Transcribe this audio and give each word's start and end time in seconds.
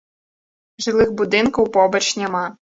Жылых 0.87 1.13
будынкаў 1.21 1.71
побач 1.79 2.05
няма. 2.25 2.45